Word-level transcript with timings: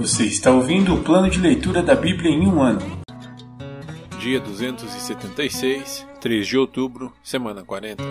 Você 0.00 0.24
está 0.24 0.50
ouvindo 0.50 0.94
o 0.94 1.04
plano 1.04 1.28
de 1.28 1.38
leitura 1.38 1.82
da 1.82 1.94
Bíblia 1.94 2.30
em 2.30 2.46
um 2.46 2.62
ano. 2.62 2.80
Dia 4.18 4.40
276, 4.40 6.06
3 6.18 6.46
de 6.46 6.56
outubro, 6.56 7.12
semana 7.22 7.62
40. 7.62 8.02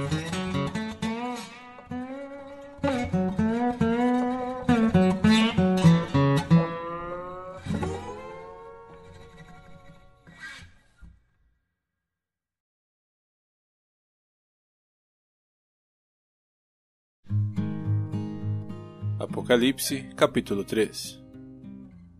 Apocalipse, 19.19 20.03
capítulo 20.15 20.63
3 20.63 21.28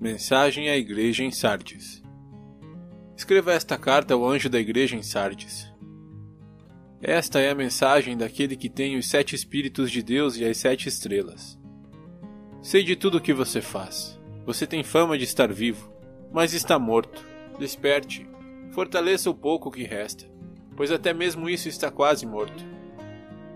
Mensagem 0.01 0.69
à 0.69 0.77
Igreja 0.77 1.25
em 1.25 1.31
Sardes 1.31 2.01
Escreva 3.17 3.51
esta 3.51 3.77
carta 3.77 4.13
ao 4.13 4.25
anjo 4.25 4.49
da 4.49 4.57
igreja 4.57 4.95
em 4.95 5.03
Sardes. 5.03 5.69
Esta 7.01 7.41
é 7.41 7.49
a 7.49 7.55
mensagem 7.55 8.15
daquele 8.15 8.55
que 8.55 8.69
tem 8.69 8.95
os 8.95 9.09
sete 9.09 9.35
Espíritos 9.35 9.91
de 9.91 10.01
Deus 10.01 10.37
e 10.37 10.45
as 10.45 10.55
sete 10.55 10.87
estrelas. 10.87 11.59
Sei 12.61 12.81
de 12.81 12.95
tudo 12.95 13.17
o 13.17 13.21
que 13.21 13.33
você 13.33 13.59
faz. 13.59 14.17
Você 14.45 14.65
tem 14.65 14.83
fama 14.83 15.17
de 15.17 15.25
estar 15.25 15.51
vivo, 15.51 15.91
mas 16.31 16.53
está 16.53 16.79
morto. 16.79 17.21
Desperte. 17.59 18.25
Fortaleça 18.71 19.29
o 19.29 19.35
pouco 19.35 19.69
que 19.69 19.83
resta, 19.83 20.25
pois 20.77 20.91
até 20.91 21.13
mesmo 21.13 21.49
isso 21.49 21.67
está 21.67 21.91
quase 21.91 22.25
morto. 22.25 22.63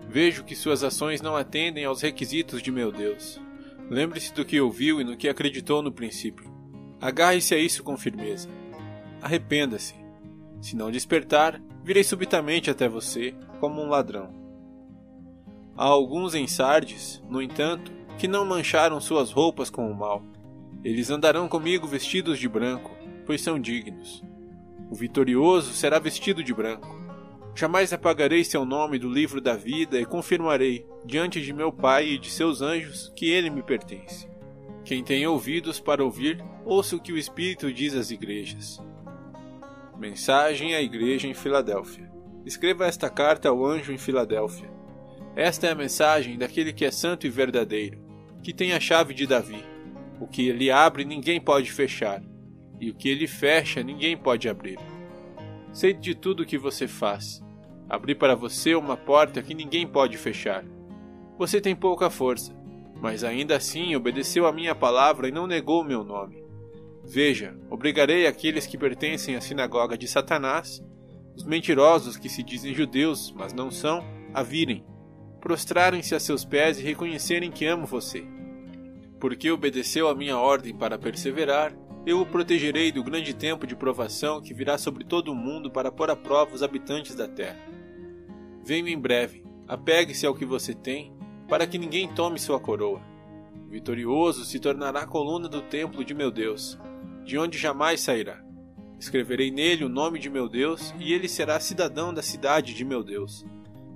Vejo 0.10 0.44
que 0.44 0.58
suas 0.58 0.84
ações 0.84 1.22
não 1.22 1.38
atendem 1.38 1.86
aos 1.86 2.02
requisitos 2.02 2.62
de 2.62 2.70
meu 2.70 2.92
Deus. 2.92 3.42
Lembre-se 3.90 4.34
do 4.34 4.46
que 4.46 4.60
ouviu 4.60 5.00
e 5.00 5.04
no 5.04 5.18
que 5.18 5.30
acreditou 5.30 5.82
no 5.82 5.92
princípio. 5.92 6.52
Agarre-se 7.00 7.54
a 7.54 7.58
isso 7.58 7.84
com 7.84 7.98
firmeza 7.98 8.50
arrependa-se. 9.24 9.96
Se 10.62 10.76
não 10.76 10.92
despertar, 10.92 11.62
virei 11.82 12.04
subitamente 12.04 12.70
até 12.70 12.90
você, 12.90 13.34
como 13.60 13.82
um 13.82 13.88
ladrão. 13.88 14.30
Há 15.76 15.86
alguns 15.86 16.36
em 16.36 16.46
Sardes, 16.46 17.24
no 17.30 17.42
entanto, 17.42 17.92
que 18.18 18.28
não 18.28 18.46
mancharam 18.46 19.00
suas 19.00 19.32
roupas 19.32 19.70
com 19.70 19.90
o 19.90 19.96
mal. 19.96 20.22
Eles 20.84 21.10
andarão 21.10 21.48
comigo 21.48 21.88
vestidos 21.88 22.38
de 22.38 22.50
branco, 22.50 22.92
pois 23.26 23.42
são 23.42 23.58
dignos. 23.58 24.22
O 24.92 24.96
vitorioso 24.96 25.74
será 25.74 25.98
vestido 25.98 26.44
de 26.44 26.54
branco. 26.54 27.03
Jamais 27.56 27.94
apagarei 27.94 28.44
seu 28.44 28.66
nome 28.66 28.98
do 28.98 29.10
livro 29.10 29.40
da 29.40 29.56
vida 29.56 30.00
e 30.00 30.06
confirmarei, 30.06 30.86
diante 31.06 31.40
de 31.42 31.54
meu 31.54 31.72
Pai 31.72 32.10
e 32.10 32.18
de 32.18 32.32
seus 32.32 32.62
anjos, 32.62 33.12
que 33.16 33.30
ele 33.30 33.50
me 33.50 33.62
pertence. 33.62 34.28
Quem 34.84 35.04
tem 35.04 35.26
ouvidos 35.28 35.80
para 35.80 36.04
ouvir, 36.04 36.44
ouça 36.66 36.96
o 36.96 37.00
que 37.00 37.14
o 37.14 37.18
Espírito 37.18 37.72
diz 37.72 37.94
às 37.94 38.10
igrejas. 38.10 38.82
Mensagem 39.98 40.74
à 40.76 40.82
Igreja 40.82 41.28
em 41.28 41.34
Filadélfia. 41.34 42.12
Escreva 42.46 42.88
esta 42.88 43.10
carta 43.10 43.48
ao 43.48 43.66
anjo 43.66 43.94
em 43.94 43.98
Filadélfia. 43.98 44.70
Esta 45.36 45.68
é 45.68 45.72
a 45.72 45.76
mensagem 45.76 46.38
daquele 46.38 46.74
que 46.74 46.84
é 46.84 46.92
santo 46.92 47.26
e 47.26 47.30
verdadeiro, 47.30 48.00
que 48.42 48.54
tem 48.54 48.74
a 48.74 48.80
chave 48.80 49.14
de 49.14 49.26
Davi. 49.26 49.64
O 50.20 50.28
que 50.28 50.50
ele 50.50 50.70
abre, 50.70 51.06
ninguém 51.06 51.40
pode 51.40 51.72
fechar, 51.72 52.22
e 52.80 52.90
o 52.90 52.94
que 52.94 53.08
ele 53.08 53.28
fecha, 53.28 53.82
ninguém 53.82 54.18
pode 54.18 54.50
abrir. 54.50 54.78
Sei 55.74 55.92
de 55.92 56.14
tudo 56.14 56.44
o 56.44 56.46
que 56.46 56.58
você 56.58 56.88
faz. 56.88 57.44
Abri 57.90 58.14
para 58.14 58.36
você 58.36 58.76
uma 58.76 58.96
porta 58.96 59.42
que 59.42 59.56
ninguém 59.56 59.88
pode 59.88 60.18
fechar. 60.18 60.64
Você 61.38 61.60
tem 61.60 61.76
pouca 61.76 62.10
força, 62.10 62.56
mas 63.02 63.24
ainda 63.24 63.58
assim 63.58 63.96
obedeceu 63.96 64.46
a 64.46 64.54
minha 64.54 64.76
palavra 64.76 65.28
e 65.28 65.32
não 65.32 65.48
negou 65.48 65.82
o 65.82 65.86
meu 65.86 66.04
nome. 66.04 66.44
Veja, 67.04 67.58
obrigarei 67.70 68.28
aqueles 68.28 68.66
que 68.66 68.78
pertencem 68.78 69.36
à 69.36 69.42
sinagoga 69.42 69.98
de 69.98 70.08
Satanás, 70.08 70.82
os 71.36 71.44
mentirosos 71.44 72.16
que 72.16 72.30
se 72.30 72.44
dizem 72.44 72.74
judeus, 72.74 73.34
mas 73.36 73.52
não 73.52 73.72
são, 73.72 74.04
a 74.34 74.44
virem, 74.44 74.86
prostrarem-se 75.42 76.16
a 76.16 76.20
seus 76.20 76.46
pés 76.46 76.80
e 76.80 76.84
reconhecerem 76.84 77.52
que 77.52 77.66
amo 77.66 77.86
você. 77.86 78.24
Porque 79.20 79.52
obedeceu 79.52 80.08
a 80.08 80.16
minha 80.16 80.38
ordem 80.38 80.74
para 80.74 80.98
perseverar, 80.98 81.76
eu 82.06 82.20
o 82.20 82.26
protegerei 82.26 82.92
do 82.92 83.04
grande 83.04 83.34
tempo 83.34 83.66
de 83.66 83.76
provação 83.76 84.42
que 84.42 84.54
virá 84.54 84.78
sobre 84.78 85.04
todo 85.04 85.32
o 85.32 85.36
mundo 85.36 85.72
para 85.72 85.92
pôr 85.92 86.10
à 86.10 86.16
prova 86.16 86.56
os 86.56 86.64
habitantes 86.64 87.16
da 87.16 87.28
terra. 87.28 87.60
Venho 88.64 88.88
em 88.88 89.00
breve, 89.00 89.44
apegue-se 89.68 90.26
ao 90.26 90.36
que 90.36 90.46
você 90.46 90.74
tem, 90.74 91.14
para 91.48 91.68
que 91.68 91.78
ninguém 91.78 92.08
tome 92.08 92.40
sua 92.40 92.60
coroa. 92.60 93.02
vitorioso 93.70 94.46
se 94.46 94.60
tornará 94.60 95.06
coluna 95.06 95.48
do 95.50 95.62
templo 95.62 96.04
de 96.04 96.14
meu 96.14 96.32
Deus 96.32 96.80
de 97.24 97.38
onde 97.38 97.58
jamais 97.58 98.02
sairá. 98.02 98.42
Escreverei 99.00 99.52
nele 99.52 99.84
o 99.84 99.90
nome 99.90 100.20
de 100.20 100.30
meu 100.30 100.48
Deus, 100.48 100.94
e 101.00 101.14
ele 101.14 101.28
será 101.28 101.60
cidadão 101.60 102.14
da 102.14 102.22
cidade 102.22 102.74
de 102.74 102.86
meu 102.86 103.04
Deus, 103.04 103.46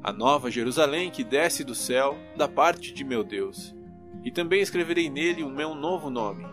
a 0.04 0.12
nova 0.12 0.50
Jerusalém 0.50 1.12
que 1.12 1.24
desce 1.24 1.64
do 1.64 1.76
céu, 1.76 2.18
da 2.36 2.48
parte 2.48 2.94
de 2.94 3.04
meu 3.04 3.24
Deus. 3.24 3.76
E 4.24 4.32
também 4.32 4.62
escreverei 4.62 5.10
nele 5.10 5.44
o 5.44 5.50
meu 5.50 5.76
novo 5.76 6.10
nome. 6.10 6.46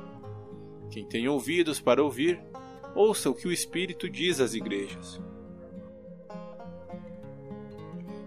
Quem 0.94 1.04
tem 1.04 1.26
ouvidos 1.26 1.80
para 1.80 2.04
ouvir, 2.04 2.40
ouça 2.94 3.28
o 3.28 3.34
que 3.34 3.48
o 3.48 3.52
Espírito 3.52 4.08
diz 4.08 4.38
às 4.38 4.54
igrejas. 4.54 5.20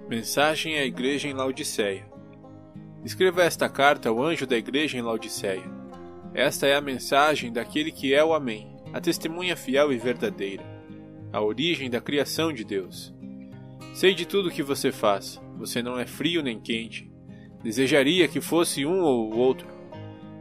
Mensagem 0.10 0.78
à 0.78 0.84
Igreja 0.84 1.30
em 1.30 1.34
Laodiceia. 1.34 2.06
Escreva 3.06 3.42
esta 3.42 3.70
carta 3.70 4.10
ao 4.10 4.22
anjo 4.22 4.46
da 4.46 4.58
igreja 4.58 4.98
em 4.98 5.02
Laodiceia. 5.02 5.64
Esta 6.34 6.68
é 6.68 6.76
a 6.76 6.82
mensagem 6.82 7.54
daquele 7.54 7.90
que 7.90 8.14
é 8.14 8.22
o 8.22 8.34
Amém, 8.34 8.76
a 8.92 9.00
testemunha 9.00 9.56
fiel 9.56 9.94
e 9.94 9.98
verdadeira, 9.98 10.66
a 11.32 11.42
origem 11.42 11.90
da 11.90 12.02
criação 12.02 12.52
de 12.52 12.66
Deus. 12.66 13.16
Sei 13.94 14.14
de 14.14 14.26
tudo 14.26 14.52
que 14.52 14.62
você 14.62 14.92
faz, 14.92 15.40
você 15.58 15.82
não 15.82 15.98
é 15.98 16.06
frio 16.06 16.44
nem 16.44 16.60
quente. 16.60 17.10
Desejaria 17.64 18.28
que 18.28 18.42
fosse 18.42 18.86
um 18.86 19.00
ou 19.00 19.34
o 19.34 19.38
outro. 19.38 19.77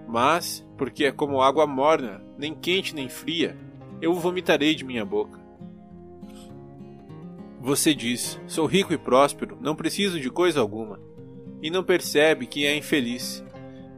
Mas, 0.07 0.67
porque 0.77 1.05
é 1.05 1.13
como 1.13 1.43
água 1.43 1.67
morna, 1.67 2.23
nem 2.39 2.55
quente 2.55 2.95
nem 2.95 3.09
fria, 3.09 3.57
eu 4.01 4.13
o 4.13 4.21
vomitarei 4.21 4.75
de 4.75 4.85
minha 4.85 5.05
boca. 5.05 5.41
Você 7.61 7.95
diz: 7.95 8.41
Sou 8.47 8.67
rico 8.67 8.93
e 8.93 8.99
próspero, 8.99 9.59
não 9.61 9.75
preciso 9.75 10.21
de 10.21 10.31
coisa 10.31 10.61
alguma. 10.61 11.01
E 11.61 11.71
não 11.71 11.83
percebe 11.83 12.47
que 12.47 12.65
é 12.65 12.77
infeliz, 12.77 13.45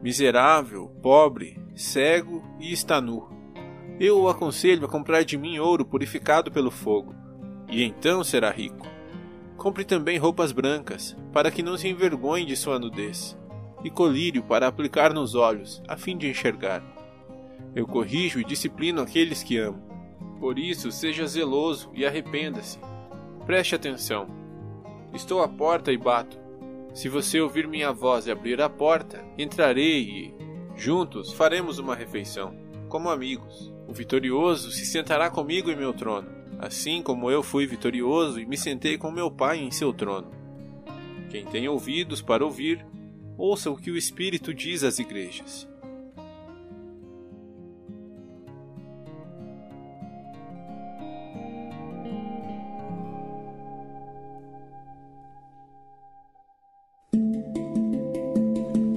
miserável, 0.01 0.87
pobre, 1.01 1.59
cego 1.75 2.43
e 2.59 2.71
está 2.71 2.99
nu. 2.99 3.29
Eu 3.99 4.21
o 4.21 4.29
aconselho 4.29 4.85
a 4.85 4.89
comprar 4.89 5.23
de 5.23 5.37
mim 5.37 5.59
ouro 5.59 5.85
purificado 5.85 6.49
pelo 6.49 6.71
fogo, 6.71 7.13
e 7.69 7.83
então 7.83 8.23
será 8.23 8.49
rico. 8.49 8.87
Compre 9.57 9.83
também 9.83 10.17
roupas 10.17 10.53
brancas, 10.53 11.17
para 11.33 11.51
que 11.51 11.61
não 11.61 11.77
se 11.77 11.89
envergonhe 11.89 12.45
de 12.45 12.55
sua 12.55 12.79
nudez, 12.79 13.37
e 13.83 13.89
colírio 13.89 14.43
para 14.43 14.67
aplicar 14.67 15.13
nos 15.13 15.35
olhos, 15.35 15.81
a 15.87 15.95
fim 15.95 16.17
de 16.17 16.29
enxergar. 16.29 16.83
Eu 17.75 17.85
corrijo 17.85 18.39
e 18.39 18.45
disciplino 18.45 19.01
aqueles 19.01 19.43
que 19.43 19.57
amo. 19.57 19.81
Por 20.39 20.57
isso, 20.57 20.91
seja 20.91 21.27
zeloso 21.27 21.91
e 21.93 22.05
arrependa-se. 22.05 22.79
Preste 23.45 23.75
atenção. 23.75 24.27
Estou 25.13 25.41
à 25.41 25.47
porta 25.47 25.91
e 25.91 25.97
bato. 25.97 26.39
Se 26.93 27.09
você 27.09 27.39
ouvir 27.39 27.67
minha 27.67 27.91
voz 27.91 28.27
e 28.27 28.31
abrir 28.31 28.61
a 28.61 28.69
porta, 28.69 29.23
entrarei 29.37 30.01
e, 30.01 30.39
Juntos 30.79 31.33
faremos 31.33 31.77
uma 31.77 31.93
refeição, 31.93 32.55
como 32.87 33.09
amigos. 33.09 33.69
O 33.85 33.91
vitorioso 33.91 34.71
se 34.71 34.85
sentará 34.85 35.29
comigo 35.29 35.69
em 35.69 35.75
meu 35.75 35.91
trono, 35.91 36.29
assim 36.57 37.01
como 37.03 37.29
eu 37.29 37.43
fui 37.43 37.67
vitorioso 37.67 38.39
e 38.39 38.45
me 38.45 38.57
sentei 38.57 38.97
com 38.97 39.11
meu 39.11 39.29
Pai 39.29 39.59
em 39.59 39.71
seu 39.71 39.91
trono. 39.91 40.31
Quem 41.29 41.43
tem 41.43 41.67
ouvidos 41.67 42.21
para 42.21 42.45
ouvir, 42.45 42.85
ouça 43.39 43.71
o 43.71 43.77
que 43.77 43.89
o 43.89 43.97
Espírito 43.97 44.53
diz 44.53 44.83
às 44.83 44.99
igrejas. 44.99 45.67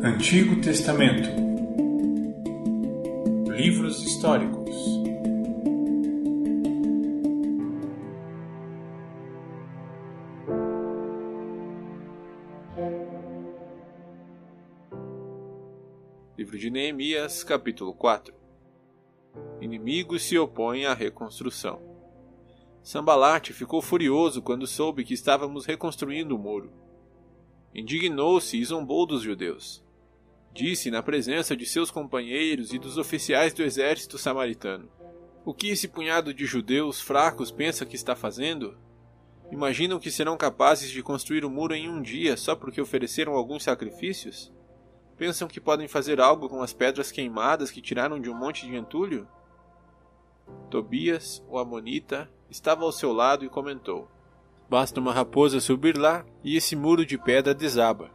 Antigo 0.03 0.61
Testamento 0.61 1.29
Livros 3.49 4.03
históricos. 4.03 5.02
Neemias, 16.73 17.45
capítulo 17.45 17.93
4 17.93 18.33
Inimigos 19.61 20.23
se 20.23 20.39
opõem 20.39 20.87
à 20.87 20.95
reconstrução. 20.95 21.83
Sambalate 22.83 23.53
ficou 23.53 23.83
furioso 23.83 24.41
quando 24.41 24.67
soube 24.67 25.05
que 25.05 25.13
estávamos 25.13 25.67
reconstruindo 25.67 26.35
o 26.35 26.39
muro. 26.39 26.73
Indignou-se 27.75 28.59
e 28.59 28.65
zombou 28.65 29.05
dos 29.05 29.21
judeus. 29.21 29.85
Disse 30.51 30.91
na 30.91 31.03
presença 31.03 31.55
de 31.55 31.67
seus 31.67 31.91
companheiros 31.91 32.73
e 32.73 32.79
dos 32.79 32.97
oficiais 32.97 33.53
do 33.53 33.63
exército 33.63 34.17
samaritano: 34.17 34.89
O 35.45 35.53
que 35.53 35.69
esse 35.69 35.87
punhado 35.87 36.33
de 36.33 36.47
judeus 36.47 37.03
fracos 37.03 37.51
pensa 37.51 37.85
que 37.85 37.97
está 37.97 38.17
fazendo? 38.17 38.79
Imaginam 39.51 40.01
que 40.01 40.11
serão 40.11 40.39
capazes 40.39 40.91
de 40.91 41.03
construir 41.03 41.45
o 41.45 41.51
muro 41.51 41.75
em 41.75 41.91
um 41.91 42.01
dia 42.01 42.35
só 42.35 42.57
porque 42.57 42.81
ofereceram 42.81 43.35
alguns 43.35 43.63
sacrifícios? 43.63 44.51
Pensam 45.17 45.47
que 45.49 45.61
podem 45.61 45.87
fazer 45.87 46.21
algo 46.21 46.49
com 46.49 46.63
as 46.63 46.73
pedras 46.73 47.13
queimadas 47.13 47.71
que 47.71 47.81
tiraram 47.81 48.21
de 48.21 48.31
um 48.31 48.35
monte 48.35 48.67
de 48.67 48.77
entulho? 48.77 49.29
Tobias, 50.71 51.45
o 51.49 51.59
Amonita, 51.59 52.31
estava 52.51 52.85
ao 52.85 52.93
seu 52.93 53.13
lado 53.13 53.45
e 53.45 53.49
comentou: 53.49 54.09
Basta 54.69 55.01
uma 55.01 55.13
raposa 55.13 55.61
subir 55.61 55.97
lá 55.97 56.25
e 56.43 56.57
esse 56.57 56.75
muro 56.75 57.05
de 57.05 57.19
pedra 57.19 57.55
desaba. 57.55 58.11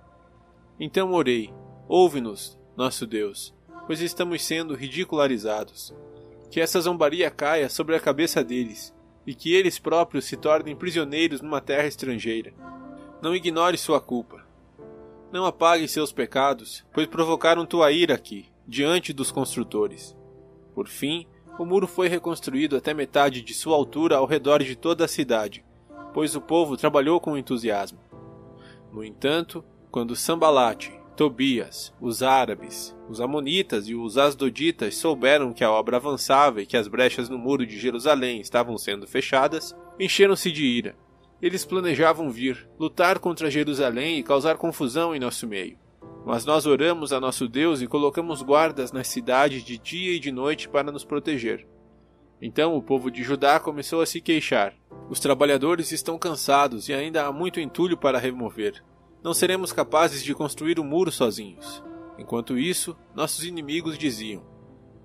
Então 0.79 1.13
orei: 1.13 1.53
Ouve-nos, 1.88 2.59
nosso 2.75 3.05
Deus, 3.05 3.53
pois 3.85 4.01
estamos 4.01 4.43
sendo 4.43 4.75
ridicularizados. 4.75 5.93
Que 6.50 6.61
essa 6.61 6.79
zombaria 6.79 7.29
caia 7.29 7.69
sobre 7.69 7.95
a 7.95 8.00
cabeça 8.00 8.43
deles 8.43 8.95
e 9.25 9.35
que 9.35 9.53
eles 9.53 9.77
próprios 9.77 10.25
se 10.25 10.38
tornem 10.38 10.75
prisioneiros 10.75 11.41
numa 11.41 11.59
terra 11.59 11.85
estrangeira. 11.85 12.53
Não 13.21 13.35
ignore 13.35 13.77
sua 13.77 14.00
culpa. 14.00 14.46
Não 15.31 15.45
apague 15.45 15.88
seus 15.88 16.12
pecados, 16.12 16.85
pois 16.94 17.07
provocaram 17.07 17.65
tua 17.65 17.91
ira 17.91 18.15
aqui, 18.15 18.45
diante 18.65 19.12
dos 19.12 19.31
construtores. 19.31 20.15
Por 20.74 20.88
fim, 20.88 21.27
o 21.59 21.65
muro 21.65 21.88
foi 21.88 22.07
reconstruído 22.07 22.77
até 22.77 22.94
metade 22.94 23.41
de 23.41 23.53
sua 23.53 23.75
altura 23.75 24.18
ao 24.18 24.25
redor 24.25 24.63
de 24.63 24.75
toda 24.75 25.06
a 25.06 25.07
cidade, 25.07 25.65
pois 26.13 26.35
o 26.35 26.41
povo 26.41 26.77
trabalhou 26.77 27.19
com 27.19 27.38
entusiasmo. 27.38 28.00
No 28.91 29.03
entanto, 29.03 29.65
quando 29.91 30.15
Sambalate, 30.15 30.97
Tobias, 31.15 31.91
os 32.00 32.21
árabes, 32.21 32.95
os 33.09 33.19
amonitas 33.19 33.89
e 33.89 33.95
os 33.95 34.18
asdoditas 34.18 34.95
souberam 34.95 35.51
que 35.51 35.63
a 35.63 35.71
obra 35.71 35.97
avançava 35.97 36.62
e 36.62 36.65
que 36.65 36.77
as 36.77 36.88
brechas 36.88 37.27
no 37.27 37.38
muro 37.38 37.65
de 37.65 37.77
Jerusalém 37.77 38.39
estavam 38.39 38.77
sendo 38.77 39.07
fechadas, 39.07 39.75
encheram-se 40.00 40.51
de 40.51 40.63
ira. 40.63 40.95
Eles 41.42 41.66
planejavam 41.66 42.30
vir, 42.30 42.68
lutar 42.80 43.19
contra 43.19 43.51
Jerusalém 43.51 44.18
e 44.18 44.24
causar 44.24 44.57
confusão 44.57 45.16
em 45.16 45.19
nosso 45.19 45.48
meio. 45.48 45.78
Mas 46.25 46.45
nós 46.45 46.66
oramos 46.66 47.13
a 47.13 47.19
nosso 47.19 47.48
Deus 47.48 47.81
e 47.81 47.88
colocamos 47.88 48.42
guardas 48.42 48.92
nas 48.92 49.07
cidades 49.07 49.63
de 49.63 49.78
dia 49.78 50.13
e 50.13 50.19
de 50.19 50.31
noite 50.31 50.68
para 50.68 50.92
nos 50.92 51.06
proteger. 51.06 51.68
Então 52.42 52.75
o 52.75 52.81
povo 52.81 53.10
de 53.10 53.24
Judá 53.24 53.60
começou 53.60 54.01
a 54.01 54.06
se 54.06 54.19
queixar. 54.19 54.74
Os 55.10 55.19
trabalhadores 55.19 55.92
estão 55.92 56.18
cansados 56.18 56.89
e 56.89 56.94
ainda 56.94 57.25
há 57.25 57.31
muito 57.31 57.60
entulho 57.60 57.98
para 57.98 58.19
remover 58.19 58.84
não 59.28 59.34
seremos 59.34 59.74
capazes 59.74 60.24
de 60.24 60.34
construir 60.34 60.80
o 60.80 60.84
um 60.84 60.86
muro 60.86 61.12
sozinhos. 61.12 61.84
Enquanto 62.18 62.57
isso, 62.57 62.95
nossos 63.13 63.44
inimigos 63.44 63.98
diziam: 63.98 64.42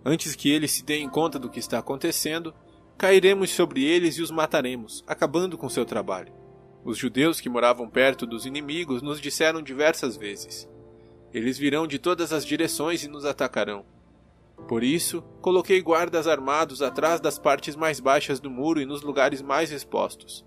Antes 0.05 0.37
que 0.37 0.51
eles 0.51 0.71
se 0.71 0.85
deem 0.85 1.09
conta 1.09 1.39
do 1.39 1.51
que 1.51 1.59
está 1.59 1.79
acontecendo, 1.79 2.55
cairemos 3.03 3.51
sobre 3.51 3.85
eles 3.85 4.15
e 4.15 4.23
os 4.23 4.31
mataremos, 4.31 5.03
acabando 5.09 5.59
com 5.59 5.69
seu 5.69 5.85
trabalho. 5.85 6.33
Os 6.85 6.97
judeus 6.97 7.41
que 7.41 7.49
moravam 7.49 7.89
perto 7.89 8.25
dos 8.25 8.47
inimigos 8.47 9.03
nos 9.03 9.21
disseram 9.21 9.61
diversas 9.61 10.17
vezes: 10.17 10.69
Eles 11.35 11.59
virão 11.59 11.85
de 11.85 11.99
todas 11.99 12.33
as 12.33 12.47
direções 12.47 13.03
e 13.03 13.09
nos 13.09 13.25
atacarão. 13.25 13.85
Por 14.69 14.85
isso, 14.85 15.21
coloquei 15.41 15.83
guardas 15.83 16.29
armados 16.29 16.81
atrás 16.81 17.21
das 17.21 17.41
partes 17.41 17.75
mais 17.75 17.99
baixas 17.99 18.39
do 18.39 18.49
muro 18.49 18.81
e 18.81 18.87
nos 18.87 19.03
lugares 19.03 19.43
mais 19.43 19.73
expostos. 19.73 20.47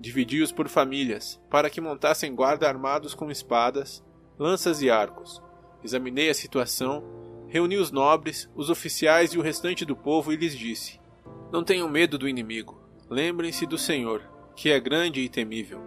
Dividi-os 0.00 0.50
por 0.50 0.70
famílias, 0.70 1.38
para 1.50 1.68
que 1.68 1.78
montassem 1.78 2.34
guarda 2.34 2.66
armados 2.66 3.14
com 3.14 3.30
espadas, 3.30 4.02
lanças 4.38 4.80
e 4.80 4.88
arcos. 4.88 5.42
Examinei 5.84 6.30
a 6.30 6.34
situação, 6.34 7.04
reuni 7.48 7.76
os 7.76 7.90
nobres, 7.90 8.48
os 8.56 8.70
oficiais 8.70 9.34
e 9.34 9.38
o 9.38 9.42
restante 9.42 9.84
do 9.84 9.94
povo 9.94 10.32
e 10.32 10.36
lhes 10.36 10.56
disse: 10.56 11.01
Não 11.52 11.62
tenham 11.62 11.88
medo 11.88 12.18
do 12.18 12.28
inimigo. 12.28 12.80
Lembrem-se 13.10 13.66
do 13.66 13.76
Senhor, 13.76 14.22
que 14.56 14.70
é 14.70 14.80
grande 14.80 15.20
e 15.20 15.28
temível, 15.28 15.80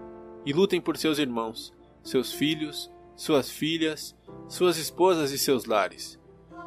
e 0.46 0.54
lutem 0.54 0.80
por 0.80 0.96
seus 0.96 1.18
irmãos, 1.18 1.74
seus 2.04 2.32
filhos, 2.32 2.92
suas 3.16 3.50
filhas, 3.50 4.16
suas 4.48 4.78
esposas 4.78 5.32
e 5.32 5.40
seus 5.40 5.66
lares. 5.66 6.20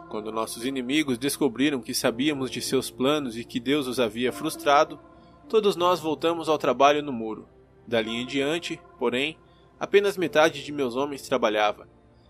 Quando 0.09 0.33
nossos 0.33 0.65
inimigos 0.67 1.17
descobriram 1.17 1.81
que 1.81 1.95
sabíamos 1.95 2.51
de 2.51 2.61
seus 2.61 2.91
planos 2.91 3.37
e 3.37 3.45
que 3.45 3.61
Deus 3.61 3.87
os 3.87 4.01
havia 4.01 4.33
frustrado, 4.33 4.99
Todos 5.49 5.77
nós 5.77 5.99
voltamos 5.99 6.47
ao 6.47 6.59
trabalho 6.59 7.03
no 7.03 7.11
muro. 7.11 7.49
Dali 7.87 8.11
em 8.11 8.27
diante, 8.27 8.79
porém, 8.99 9.39
apenas 9.81 10.19
metade 10.19 10.63
de 10.63 10.71
meus 10.71 10.95
homens 10.95 11.27
trabalhava, 11.27 11.89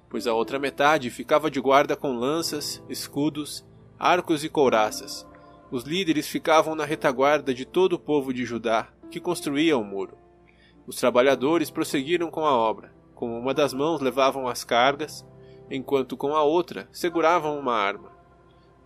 pois 0.09 0.29
a 0.29 0.33
outra 0.33 0.57
metade 0.57 1.11
ficava 1.11 1.51
de 1.51 1.61
guarda 1.61 1.97
com 1.97 2.17
lanças, 2.17 2.81
escudos, 2.89 3.67
arcos 3.99 4.45
e 4.45 4.49
couraças. 4.49 5.27
Os 5.71 5.85
líderes 5.85 6.29
ficavam 6.29 6.75
na 6.75 6.85
retaguarda 6.85 7.53
de 7.53 7.65
todo 7.65 7.95
o 7.95 7.99
povo 7.99 8.33
de 8.33 8.45
Judá, 8.45 8.89
que 9.11 9.21
construía 9.21 9.77
o 9.77 9.85
muro. 9.85 10.17
Os 10.87 10.97
trabalhadores 10.97 11.71
prosseguiram 11.71 12.31
com 12.31 12.47
a 12.47 12.57
obra. 12.57 12.93
Com 13.15 13.39
uma 13.39 13.53
das 13.53 13.75
mãos 13.75 14.01
levavam 14.01 14.49
as 14.49 14.65
cargas, 14.65 15.27
enquanto 15.71 16.17
com 16.17 16.35
a 16.35 16.43
outra 16.43 16.89
seguravam 16.93 17.59
uma 17.59 17.75
arma. 17.75 18.13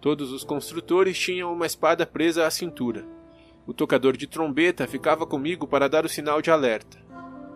Todos 0.00 0.32
os 0.32 0.42
construtores 0.42 1.18
tinham 1.18 1.52
uma 1.52 1.66
espada 1.66 2.04
presa 2.04 2.46
à 2.46 2.50
cintura, 2.50 3.06
o 3.64 3.72
tocador 3.72 4.16
de 4.16 4.26
trombeta 4.26 4.88
ficava 4.88 5.24
comigo 5.24 5.68
para 5.68 5.88
dar 5.88 6.04
o 6.04 6.08
sinal 6.08 6.42
de 6.42 6.50
alerta. 6.50 6.98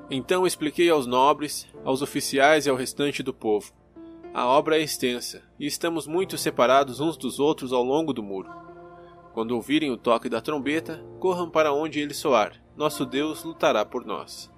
Então 0.09 0.47
expliquei 0.47 0.89
aos 0.89 1.05
nobres, 1.05 1.67
aos 1.85 2.01
oficiais 2.01 2.65
e 2.65 2.71
ao 2.71 2.77
restante 2.77 3.25
do 3.25 3.35
povo. 3.35 3.73
A 4.33 4.47
obra 4.47 4.79
é 4.79 4.83
extensa 4.83 5.43
e 5.59 5.67
estamos 5.67 6.07
muito 6.07 6.39
separados 6.39 7.01
uns 7.01 7.17
dos 7.17 7.41
outros 7.41 7.73
ao 7.73 7.83
longo 7.83 8.13
do 8.13 8.23
muro. 8.23 8.49
Quando 9.37 9.51
ouvirem 9.51 9.91
o 9.91 9.99
toque 9.99 10.31
da 10.31 10.41
trombeta, 10.41 11.05
corram 11.21 11.51
para 11.51 11.71
onde 11.71 12.01
ele 12.01 12.15
soar. 12.15 12.55
Nosso 12.75 13.05
Deus 13.05 13.45
lutará 13.45 13.85
por 13.85 14.03
nós. 14.03 14.51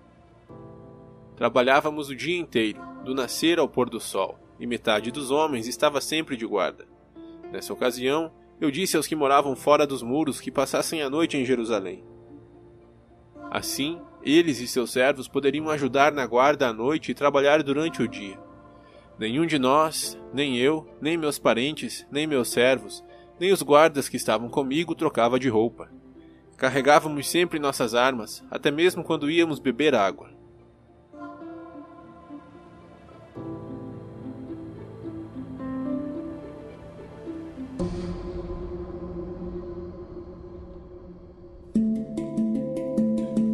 Trabalhávamos 1.34 2.08
o 2.10 2.14
dia 2.14 2.38
inteiro, 2.38 2.80
do 3.04 3.12
nascer 3.12 3.58
ao 3.58 3.69
pôr 3.69 3.90
do 3.90 3.98
sol, 3.98 4.38
e 4.56 4.69
metade 4.69 5.10
dos 5.10 5.32
homens 5.32 5.66
estava 5.66 6.00
sempre 6.00 6.36
de 6.36 6.46
guarda. 6.46 6.86
Nessa 7.50 7.72
ocasião, 7.72 8.30
eu 8.60 8.70
disse 8.70 8.96
aos 8.96 9.08
que 9.08 9.16
moravam 9.16 9.56
fora 9.56 9.84
dos 9.84 10.00
muros 10.00 10.40
que 10.40 10.48
passassem 10.48 11.02
a 11.02 11.10
noite 11.10 11.36
em 11.36 11.44
Jerusalém. 11.44 12.04
Assim, 13.50 14.00
eles 14.22 14.60
e 14.60 14.69
seus 14.69 14.92
servos 14.92 15.26
poderiam 15.26 15.69
ajudar 15.70 16.12
na 16.12 16.25
guarda 16.25 16.69
à 16.69 16.72
noite 16.72 17.10
e 17.10 17.16
trabalhar 17.16 17.64
durante 17.64 18.00
o 18.00 18.06
dia. 18.06 18.38
Nenhum 19.18 19.44
de 19.44 19.58
nós, 19.58 20.16
nem 20.32 20.56
eu, 20.56 20.87
nem 21.00 21.16
meus 21.16 21.37
parentes, 21.37 22.06
nem 22.12 22.28
meus 22.28 22.49
servos, 22.49 23.02
nem 23.38 23.52
os 23.52 23.62
guardas 23.62 24.09
que 24.09 24.16
estavam 24.16 24.49
comigo 24.49 24.95
trocava 24.95 25.38
de 25.38 25.49
roupa. 25.49 25.88
Carregávamos 26.57 27.28
sempre 27.28 27.59
nossas 27.59 27.95
armas, 27.95 28.45
até 28.50 28.71
mesmo 28.71 29.04
quando 29.04 29.30
íamos 29.30 29.61
beber 29.61 29.95
água. 29.95 30.30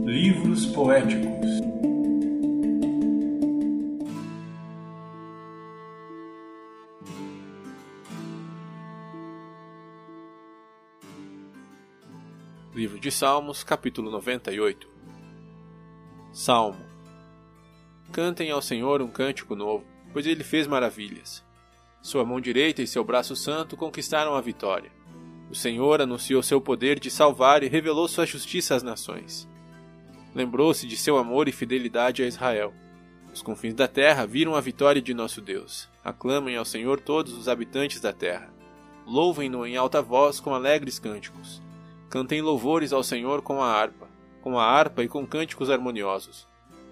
Livros 0.07 0.67
poéticos. 0.67 1.34
Livro 12.85 13.00
de 13.00 13.11
Salmos, 13.11 13.64
capítulo 13.64 14.11
98 14.11 14.87
Salmo 16.35 16.85
Cantem 18.12 18.50
ao 18.50 18.61
Senhor 18.61 19.00
um 19.00 19.09
cântico 19.09 19.57
novo, 19.57 19.87
pois 20.12 20.26
ele 20.26 20.45
fez 20.45 20.67
maravilhas. 20.67 21.43
Sua 22.03 22.26
mão 22.26 22.43
direita 22.43 22.83
e 22.83 22.87
seu 22.87 23.03
braço 23.03 23.35
santo 23.35 23.75
conquistaram 23.75 24.35
a 24.35 24.41
vitória. 24.43 24.93
O 25.50 25.55
Senhor 25.55 26.03
anunciou 26.03 26.43
seu 26.43 26.61
poder 26.61 27.00
de 27.00 27.11
salvar 27.11 27.62
e 27.62 27.69
revelou 27.69 28.07
sua 28.07 28.26
justiça 28.26 28.75
às 28.75 28.83
nações 28.83 29.49
lembrou-se 30.35 30.87
de 30.87 30.99
seu 30.99 31.17
amor 31.17 31.49
e 31.49 31.53
fidelidade 31.53 32.23
a 32.23 32.26
Israel. 32.26 32.75
Os 33.33 33.41
confins 33.41 33.73
da 33.73 33.88
terra 33.88 34.26
viram 34.26 34.55
a 34.55 34.61
vitória 34.61 35.00
de 35.00 35.14
nosso 35.14 35.41
Deus. 35.41 35.88
Aclamem 36.05 36.55
ao 36.55 36.67
Senhor 36.67 37.00
todos 37.00 37.33
os 37.33 37.49
habitantes 37.49 37.99
da 37.99 38.12
terra. 38.12 38.53
Louvem-no 39.07 39.67
em 39.67 39.75
alta 39.75 40.03
voz 40.03 40.38
com 40.38 40.55
alegres 40.55 40.99
cânticos. 40.99 41.62
Cantem 42.14 42.40
louvores 42.40 42.92
ao 42.92 43.02
Senhor 43.02 43.42
com 43.42 43.61
a 43.61 43.66
harpa, 43.66 44.06
com 44.40 44.56
a 44.56 44.64
harpa 44.64 45.02
e 45.02 45.09
com 45.09 45.26
cânticos 45.26 45.68
harmoniosos, 45.68 46.47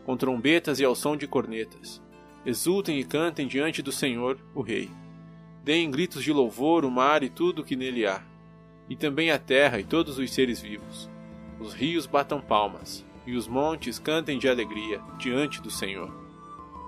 com 0.04 0.16
trombetas 0.16 0.80
e 0.80 0.84
ao 0.84 0.96
som 0.96 1.16
de 1.16 1.28
cornetas. 1.28 2.02
Exultem 2.44 2.98
e 2.98 3.04
cantem 3.04 3.46
diante 3.46 3.82
do 3.82 3.92
Senhor, 3.92 4.36
o 4.52 4.62
Rei. 4.62 4.90
Deem 5.62 5.88
gritos 5.92 6.24
de 6.24 6.32
louvor 6.32 6.84
o 6.84 6.90
mar 6.90 7.22
e 7.22 7.30
tudo 7.30 7.62
o 7.62 7.64
que 7.64 7.76
nele 7.76 8.04
há, 8.04 8.20
e 8.90 8.96
também 8.96 9.30
a 9.30 9.38
terra 9.38 9.78
e 9.78 9.84
todos 9.84 10.18
os 10.18 10.28
seres 10.34 10.60
vivos. 10.60 11.08
Os 11.60 11.72
rios 11.72 12.04
batam 12.04 12.40
palmas, 12.40 13.04
e 13.24 13.36
os 13.36 13.46
montes 13.46 14.00
cantem 14.00 14.40
de 14.40 14.48
alegria 14.48 15.00
diante 15.18 15.62
do 15.62 15.70
Senhor. 15.70 16.12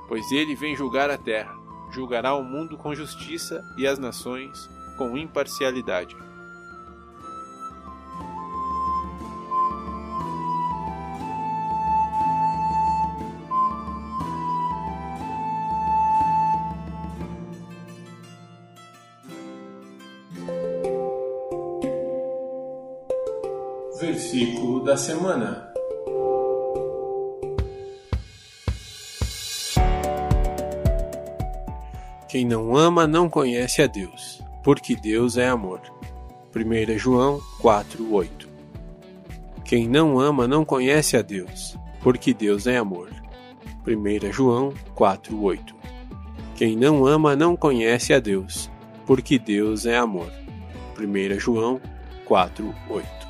Pois 0.08 0.32
ele 0.32 0.56
vem 0.56 0.74
julgar 0.74 1.08
a 1.08 1.16
terra, 1.16 1.54
julgará 1.92 2.34
o 2.34 2.42
mundo 2.42 2.76
com 2.76 2.96
justiça 2.96 3.62
e 3.78 3.86
as 3.86 4.00
nações 4.00 4.68
com 4.98 5.16
imparcialidade. 5.16 6.16
Versículo 24.00 24.82
da 24.82 24.96
semana. 24.96 25.72
Quem 32.28 32.44
não 32.44 32.76
ama 32.76 33.06
não 33.06 33.30
conhece 33.30 33.80
a 33.80 33.86
Deus, 33.86 34.42
porque 34.64 34.96
Deus 34.96 35.36
é 35.36 35.48
amor. 35.48 35.80
1 36.52 36.98
João 36.98 37.40
4:8. 37.60 38.48
Quem 39.64 39.88
não 39.88 40.18
ama 40.18 40.48
não 40.48 40.64
conhece 40.64 41.16
a 41.16 41.22
Deus, 41.22 41.78
porque 42.02 42.34
Deus 42.34 42.66
é 42.66 42.76
amor. 42.76 43.10
1 43.86 44.32
João 44.32 44.74
4:8. 44.96 45.74
Quem 46.56 46.76
não 46.76 47.06
ama 47.06 47.36
não 47.36 47.56
conhece 47.56 48.12
a 48.12 48.18
Deus, 48.18 48.68
porque 49.06 49.38
Deus 49.38 49.86
é 49.86 49.96
amor. 49.96 50.32
1 50.98 51.38
João 51.38 51.80
4:8. 52.26 53.23